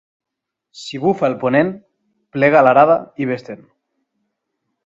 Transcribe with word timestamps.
Si 0.83 1.01
bufa 1.03 1.27
el 1.27 1.35
ponent, 1.43 1.69
plega 2.39 2.65
l'arada 2.69 2.99
i 3.25 3.29
ves-te'n. 3.33 3.65